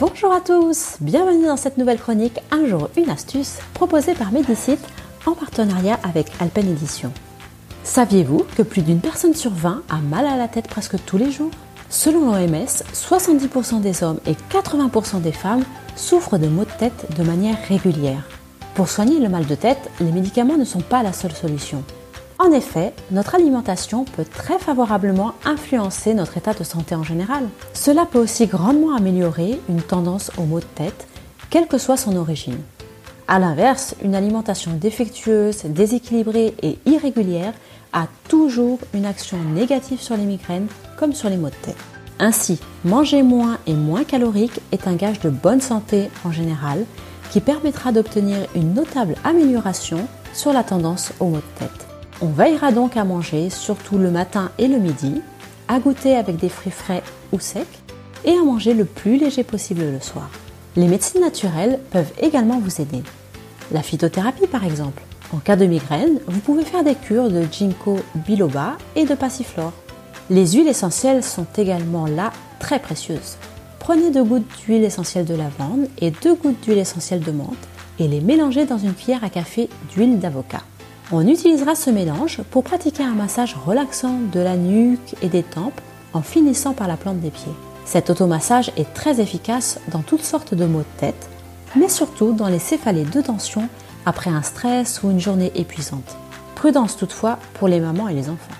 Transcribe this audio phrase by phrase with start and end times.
[0.00, 4.80] Bonjour à tous, bienvenue dans cette nouvelle chronique Un jour une astuce proposée par Medicite
[5.24, 7.12] en partenariat avec Alpen Edition.
[7.84, 11.30] Saviez-vous que plus d'une personne sur 20 a mal à la tête presque tous les
[11.30, 11.52] jours?
[11.90, 15.62] Selon l'OMS, 70% des hommes et 80% des femmes
[15.94, 18.24] souffrent de maux de tête de manière régulière.
[18.74, 21.84] Pour soigner le mal de tête, les médicaments ne sont pas la seule solution.
[22.38, 27.48] En effet, notre alimentation peut très favorablement influencer notre état de santé en général.
[27.72, 31.06] Cela peut aussi grandement améliorer une tendance aux maux de tête,
[31.48, 32.58] quelle que soit son origine.
[33.28, 37.54] A l'inverse, une alimentation défectueuse, déséquilibrée et irrégulière
[37.92, 40.66] a toujours une action négative sur les migraines
[40.98, 41.76] comme sur les maux de tête.
[42.18, 46.84] Ainsi, manger moins et moins calorique est un gage de bonne santé en général
[47.30, 51.93] qui permettra d'obtenir une notable amélioration sur la tendance aux maux de tête.
[52.20, 55.20] On veillera donc à manger, surtout le matin et le midi,
[55.68, 57.66] à goûter avec des fruits frais ou secs
[58.24, 60.30] et à manger le plus léger possible le soir.
[60.76, 63.02] Les médecines naturelles peuvent également vous aider.
[63.72, 65.02] La phytothérapie par exemple.
[65.32, 69.72] En cas de migraine, vous pouvez faire des cures de ginkgo biloba et de passiflore.
[70.30, 73.36] Les huiles essentielles sont également là très précieuses.
[73.80, 77.68] Prenez deux gouttes d'huile essentielle de lavande et deux gouttes d'huile essentielle de menthe
[77.98, 80.62] et les mélangez dans une cuillère à café d'huile d'avocat.
[81.12, 85.80] On utilisera ce mélange pour pratiquer un massage relaxant de la nuque et des tempes
[86.14, 87.52] en finissant par la plante des pieds.
[87.84, 91.28] Cet automassage est très efficace dans toutes sortes de maux de tête,
[91.76, 93.68] mais surtout dans les céphalées de tension
[94.06, 96.16] après un stress ou une journée épuisante.
[96.54, 98.54] Prudence toutefois pour les mamans et les enfants.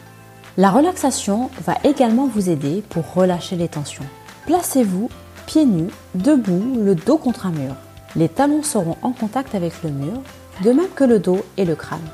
[0.58, 4.04] La relaxation va également vous aider pour relâcher les tensions.
[4.44, 5.08] Placez-vous
[5.46, 7.74] pieds nus, debout, le dos contre un mur.
[8.16, 10.20] Les talons seront en contact avec le mur,
[10.62, 12.06] de même que le dos et le crâne.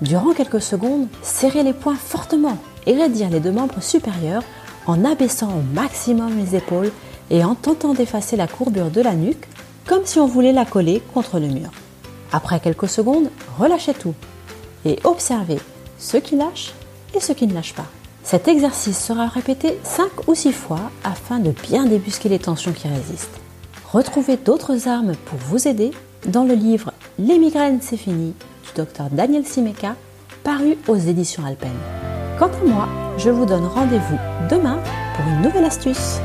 [0.00, 4.42] Durant quelques secondes, serrez les poings fortement et raidir les deux membres supérieurs
[4.86, 6.90] en abaissant au maximum les épaules
[7.30, 9.48] et en tentant d'effacer la courbure de la nuque
[9.86, 11.70] comme si on voulait la coller contre le mur.
[12.32, 14.14] Après quelques secondes, relâchez tout
[14.84, 15.58] et observez
[15.98, 16.72] ce qui lâche
[17.14, 17.86] et ce qui ne lâche pas.
[18.24, 22.88] Cet exercice sera répété 5 ou 6 fois afin de bien débusquer les tensions qui
[22.88, 23.38] résistent.
[23.92, 25.92] Retrouvez d'autres armes pour vous aider
[26.26, 28.34] dans le livre Les migraines, c'est fini
[28.74, 29.96] docteur Daniel Simeka,
[30.42, 31.70] paru aux éditions Alpen.
[32.38, 34.18] Quant à moi, je vous donne rendez-vous
[34.50, 34.78] demain
[35.16, 36.20] pour une nouvelle astuce.